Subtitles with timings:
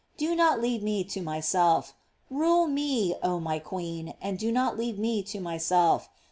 [0.17, 1.93] Do not leave me to myself.*
[2.31, 6.09] Rule me, oh my queen, and do not leave me to myself.